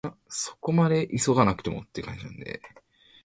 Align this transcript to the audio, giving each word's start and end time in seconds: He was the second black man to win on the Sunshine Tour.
He 0.03 0.07
was 0.07 0.15
the 0.15 0.23
second 0.29 0.75
black 0.77 1.47
man 1.47 1.57
to 1.57 1.69
win 1.69 1.77
on 1.77 1.87
the 1.93 2.01
Sunshine 2.01 2.43
Tour. 2.43 2.61